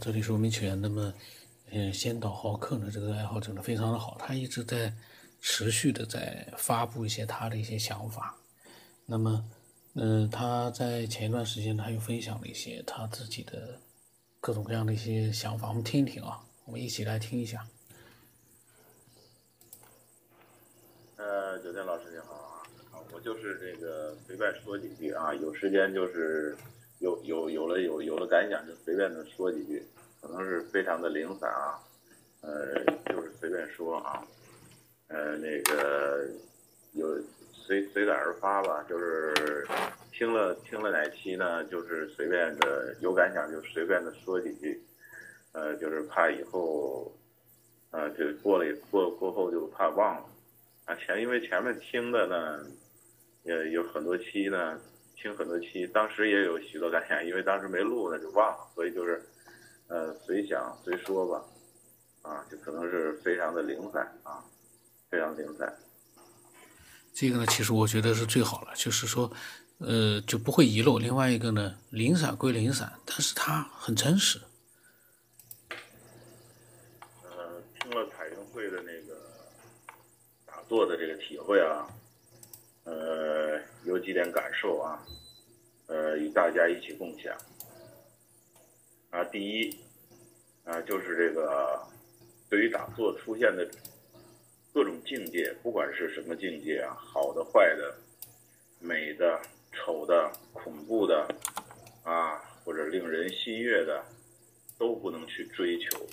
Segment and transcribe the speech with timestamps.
[0.00, 0.80] 这里是吴明全。
[0.80, 1.12] 那么，
[1.72, 4.90] 嗯，先导好客呢，这个爱好者呢非常的好，他一直在
[5.42, 8.34] 持续的在发布一些他的一些想法。
[9.04, 9.44] 那么，
[9.94, 13.78] 嗯，他在前一段时间呢，他又分享了一些他自己的
[14.40, 17.66] 各种各样的一些想法，我们听一听啊，我们一起来听一下。
[21.16, 26.56] 呃，酒店老师你好啊，我就是这个随便说几句啊，有时间就是
[27.00, 29.82] 有有有了有有了感想就随便的说几句，
[30.20, 31.80] 可能是非常的零散啊，
[32.42, 34.22] 呃，就是随便说啊，
[35.08, 36.28] 呃，那个
[36.92, 37.18] 有
[37.52, 39.66] 随随感而发吧，就是
[40.12, 44.82] 听了听了哪期呢，就是随便的有感想就随便的说几句，
[45.52, 47.10] 呃，就是怕以后，
[47.92, 50.26] 呃，就过了过过后就怕忘了。
[50.84, 52.66] 啊前因为前面听的呢，
[53.44, 54.78] 也有很多期呢，
[55.20, 59.22] 听很多期，当时也有许多感想，因为当时没录呢就忘了，所以就是，
[59.88, 61.44] 呃，随想随说吧，
[62.22, 64.42] 啊，就可能是非常的零散啊，
[65.10, 65.78] 非常零散。
[67.12, 69.30] 这个呢，其实我觉得是最好了，就是说，
[69.78, 70.98] 呃，就不会遗漏。
[70.98, 74.40] 另外一个呢，零散归零散，但是它很真实。
[77.24, 79.20] 呃，听了彩云会的那个。
[80.46, 81.86] 打坐的这个体会啊，
[84.00, 85.06] 几点感受啊，
[85.86, 87.36] 呃，与大家一起共享。
[89.10, 89.76] 啊，第一，
[90.64, 91.80] 啊，就是这个
[92.48, 93.68] 对于打坐出现的
[94.72, 97.94] 各种境界，不管是什么境界啊，好的、坏的、
[98.78, 99.40] 美的、
[99.72, 101.26] 丑的、恐怖的，
[102.04, 104.04] 啊，或者令人心悦的，
[104.78, 106.06] 都不能去追求。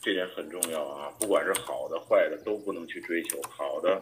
[0.00, 1.12] 这点很重要啊！
[1.18, 3.42] 不管是好的、坏的，都不能去追求。
[3.42, 4.00] 好的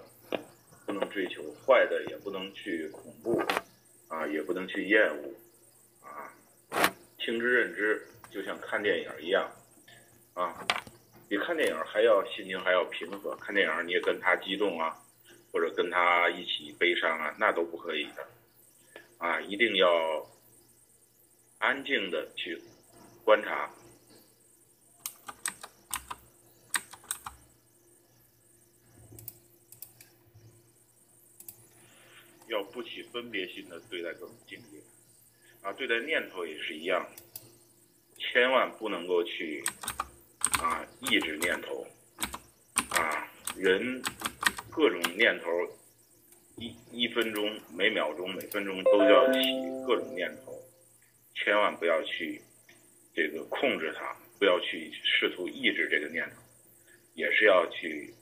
[0.86, 3.42] 不能追求，坏的也不能去恐怖，
[4.08, 5.34] 啊，也不能去厌恶，
[6.00, 6.32] 啊，
[7.18, 9.50] 听之任之，就像看电影一样，
[10.34, 10.64] 啊，
[11.28, 13.34] 比看电影还要心情还要平和。
[13.36, 14.96] 看电影你也跟他激动啊，
[15.52, 18.26] 或者跟他一起悲伤啊，那都不可以的，
[19.18, 20.24] 啊，一定要
[21.58, 22.62] 安静的去
[23.24, 23.68] 观察。
[32.48, 34.78] 要不起分别心的对待各种境界，
[35.62, 37.04] 啊，对待念头也是一样，
[38.16, 39.64] 千万不能够去
[40.60, 41.84] 啊抑制念头，
[42.90, 44.00] 啊，人
[44.70, 45.50] 各种念头
[46.56, 49.38] 一一分钟、每秒钟、每分钟都要起
[49.84, 50.56] 各种念头，
[51.34, 52.40] 千万不要去
[53.12, 56.36] 这个控制它，不要去试图抑制这个念头，
[57.14, 58.14] 也是要去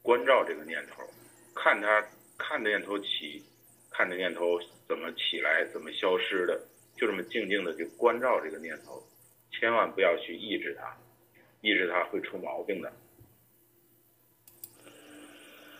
[0.00, 1.02] 关照这个念头，
[1.54, 2.02] 看它。
[2.38, 3.42] 看着念头起，
[3.90, 6.60] 看着念头怎么起来，怎么消失的，
[6.96, 9.02] 就这么静静的去关照这个念头，
[9.50, 10.96] 千万不要去抑制它，
[11.62, 12.92] 抑制它会出毛病的。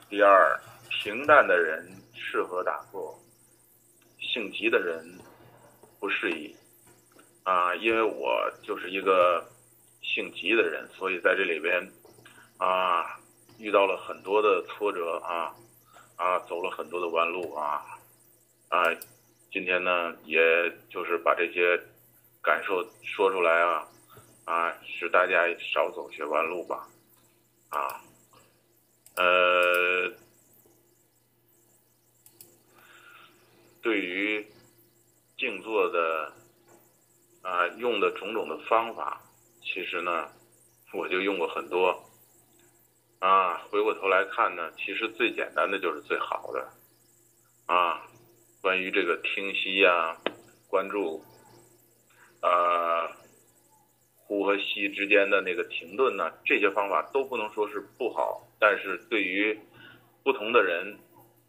[0.08, 0.58] 第二，
[0.88, 3.18] 平淡的人适合打坐，
[4.18, 5.04] 性急的人
[6.00, 6.54] 不适宜。
[7.44, 9.46] 啊，因为我就是一个
[10.00, 11.86] 性急的人，所以在这里边
[12.56, 13.20] 啊
[13.58, 15.54] 遇到了很多的挫折啊。
[16.16, 17.98] 啊，走了很多的弯路啊，
[18.68, 18.84] 啊，
[19.52, 20.40] 今天呢，也
[20.88, 21.78] 就是把这些
[22.42, 23.86] 感受说出来啊，
[24.46, 26.88] 啊，使大家少走些弯路吧，
[27.68, 28.00] 啊，
[29.16, 30.10] 呃，
[33.82, 34.46] 对于
[35.36, 36.32] 静坐的
[37.42, 39.20] 啊用的种种的方法，
[39.62, 40.32] 其实呢，
[40.94, 42.02] 我就用过很多。
[43.18, 46.68] 啊，回过头来看呢，其实最简单的就是最好的，
[47.64, 48.02] 啊，
[48.60, 50.14] 关于这个听息呀，
[50.68, 51.24] 关注，
[52.42, 53.10] 呃，
[54.18, 59.58] 呼和吸之间的那个停顿呢，这些方法都不能说是不好，但是对于
[60.22, 60.98] 不同的人，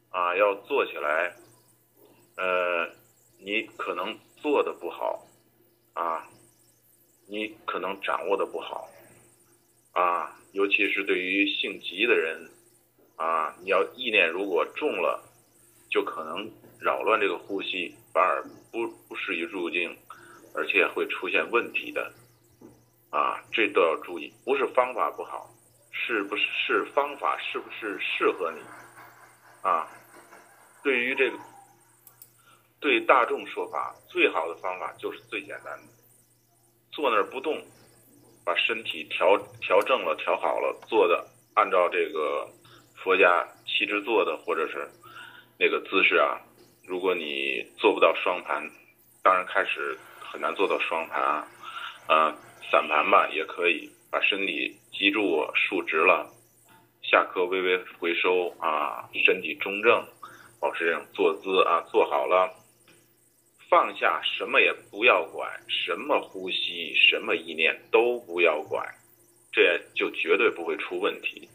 [0.09, 1.35] 啊，要做起来，
[2.37, 2.89] 呃，
[3.39, 5.27] 你可能做的不好，
[5.93, 6.25] 啊，
[7.27, 8.87] 你可能掌握的不好，
[9.91, 10.33] 啊。
[10.57, 12.49] 尤其是对于性急的人，
[13.15, 15.23] 啊，你要意念如果重了，
[15.87, 16.51] 就可能
[16.81, 19.95] 扰乱这个呼吸，反而不不适宜入境，
[20.55, 22.11] 而且会出现问题的，
[23.11, 24.33] 啊，这都要注意。
[24.43, 25.47] 不是方法不好，
[25.91, 28.59] 是不是是方法是不是适合你？
[29.61, 29.87] 啊，
[30.83, 31.37] 对于这个
[32.79, 35.83] 对大众说法，最好的方法就是最简单的，
[36.91, 37.63] 坐那儿不动。
[38.47, 41.21] 把身体调调正了，调好了，坐的
[41.53, 42.47] 按照这个
[42.95, 44.89] 佛家七支坐的，或者是
[45.59, 46.39] 那个姿势啊。
[46.87, 48.63] 如果你做不到双盘，
[49.21, 51.45] 当然开始很难做到双盘啊。
[52.07, 52.33] 啊，
[52.71, 56.25] 散盘吧也可以，把身体脊柱竖直了，
[57.03, 60.01] 下颌微微回收啊，身体中正，
[60.61, 62.49] 保持这种坐姿啊，坐好了，
[63.69, 68.87] 放下什么也不要管，什么呼吸，什么意念都不要管，
[69.51, 71.49] 这就绝对不会出问题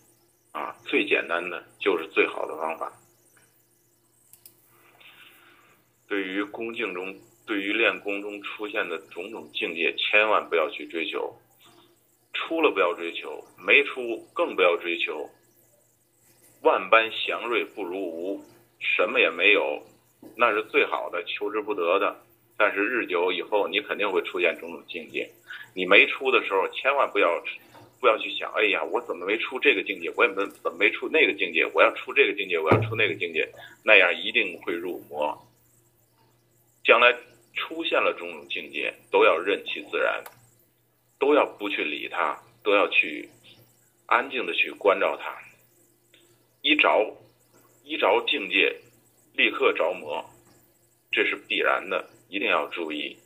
[0.52, 0.76] 啊！
[0.84, 2.92] 最简单的就是最好的方法。
[6.08, 7.18] 对于恭敬中。
[7.44, 11.36] 对于练功中出现的种种境界，千万不要去追求，
[12.32, 15.28] 出了不要追求，没出更不要追求。
[16.62, 18.40] 万般祥瑞不如无，
[18.78, 19.82] 什么也没有，
[20.36, 22.16] 那是最好的，求之不得的。
[22.56, 25.28] 但是日久以后，你肯定会出现种种境界。
[25.74, 27.42] 你没出的时候，千万不要
[28.00, 30.10] 不要去想，哎呀，我怎么没出这个境界？
[30.16, 31.66] 我也没怎么没出那个境界？
[31.74, 33.48] 我要出这个境界，我要出那个境界，
[33.84, 35.36] 那样一定会入魔。
[36.84, 37.14] 将来。
[37.54, 40.24] 出现了种种境界，都要任其自然，
[41.18, 42.34] 都要不去理它，
[42.64, 43.28] 都要去
[44.06, 45.36] 安静的去关照它。
[46.62, 47.14] 一着，
[47.84, 48.74] 一着境界，
[49.34, 50.24] 立刻着魔，
[51.10, 53.18] 这是必然的，一定要注意。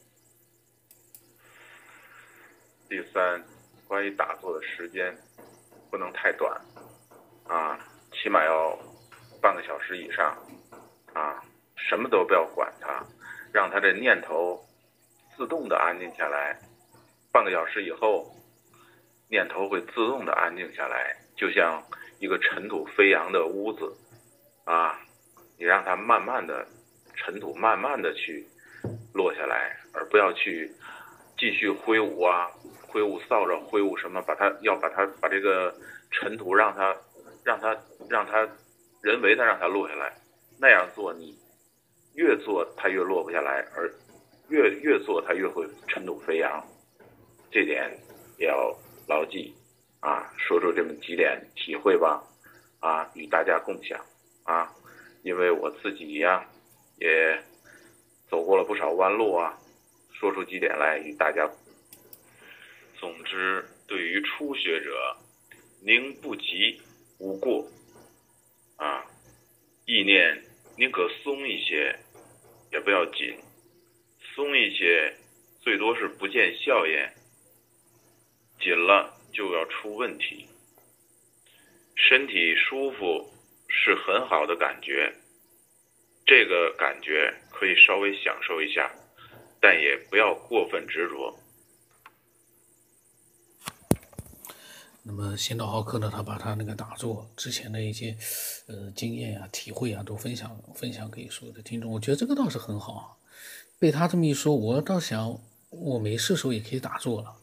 [2.89, 3.45] 第三，
[3.89, 5.17] 关于打坐的时间，
[5.91, 6.61] 不能太短，
[7.49, 7.79] 啊，
[8.13, 8.79] 起码要
[9.43, 10.37] 半个小时以上，
[11.13, 11.43] 啊，
[11.77, 13.05] 什么都不要管它。
[13.53, 14.63] 让他的念头
[15.35, 16.61] 自动的安静下来，
[17.33, 18.31] 半个小时以后，
[19.31, 21.83] 念头会自动的安静下来，就像
[22.19, 23.97] 一个尘土飞扬的屋子，
[24.65, 25.01] 啊，
[25.59, 26.67] 你让它慢慢的
[27.15, 28.47] 尘土慢慢的去
[29.13, 30.71] 落下来，而不要去
[31.39, 32.51] 继续挥舞啊，
[32.89, 35.75] 挥舞扫帚，挥舞什么，把它要把它把这个
[36.11, 36.97] 尘土让它
[37.45, 37.77] 让它
[38.09, 38.49] 让它
[39.03, 40.13] 人为的让它落下来，
[40.61, 41.39] 那样做你。
[42.15, 43.93] 越做它越落不下来，而
[44.49, 46.67] 越越做它越会尘土飞扬，
[47.51, 47.95] 这点
[48.39, 48.75] 也要
[49.07, 49.55] 牢记
[50.01, 50.33] 啊！
[50.39, 52.23] 说出这么几点体会吧，
[52.81, 54.01] 啊，与大家共享
[54.45, 54.73] 啊！
[55.27, 56.49] 因为我自己呀，
[57.01, 57.43] 也
[58.31, 59.59] 走过了不少弯路啊，
[60.13, 61.51] 说出几点来与大家。
[63.01, 65.17] 总之，对于初学者，
[65.83, 66.81] 宁不急
[67.19, 67.69] 无过
[68.77, 69.05] 啊，
[69.85, 70.45] 意念
[70.77, 71.99] 宁可松一些。
[72.71, 73.37] 也不要紧，
[74.35, 75.13] 松一些，
[75.61, 77.09] 最多是不见效验；
[78.61, 80.47] 紧了就要出问题。
[81.97, 83.33] 身体舒服
[83.69, 85.15] 是很好的感觉，
[86.25, 88.91] 这个感觉可以稍微享受一下，
[89.61, 91.39] 但也不要过分执着。
[95.09, 96.11] 那么仙道浩克呢？
[96.13, 98.17] 他把他那个打坐之前的一些，
[98.67, 101.93] 呃，经验啊、体会啊，都分享分享给所有的听众。
[101.93, 103.17] 我觉得这个倒是很好。
[103.79, 105.39] 被他这么一说，我倒想，
[105.71, 107.37] 我没事时候也可以打坐了。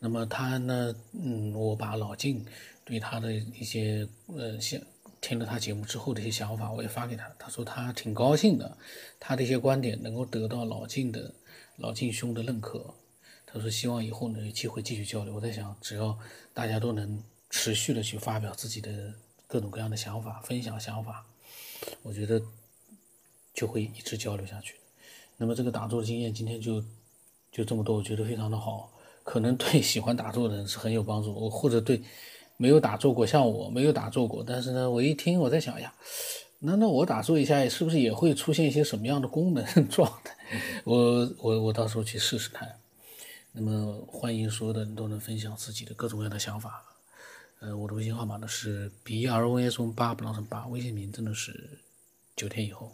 [0.00, 0.92] 那么他呢？
[1.12, 2.44] 嗯，我把老静
[2.84, 4.80] 对他的一些，呃，想
[5.20, 7.28] 听了他节目之后的一些想法，我也发给他。
[7.38, 8.76] 他说他挺高兴的，
[9.18, 11.34] 他的一些观点能够得到老静的
[11.76, 12.94] 老静兄的认可。
[13.50, 16.18] 他说：“希望以后能有机会继续交流。”我在想，只要
[16.52, 19.14] 大家都能持续的去发表自己的
[19.46, 21.24] 各种各样的想法，分享想法，
[22.02, 22.42] 我觉得
[23.54, 24.74] 就会一直交流下去。
[25.38, 26.84] 那么这个打坐经验今天就
[27.50, 28.92] 就这么多，我觉得非常的好，
[29.24, 31.32] 可能对喜欢打坐的人是很有帮助。
[31.32, 32.02] 我或者对
[32.58, 35.94] 没有打坐过，像我没有打坐过，但是呢，我一听我在想呀，
[36.58, 40.36] 那那我打坐一下，是不是也会出现一些什么样的功能 状态？
[40.84, 42.68] 我我我到时候去试试看。
[43.52, 46.84] 那么欢迎所有的人都能分享自己的各种各样的想法，
[47.60, 51.78] 呃，我的微信号码呢是 b r o s 八不让成八，微信名真的是
[52.36, 52.92] 九天以后。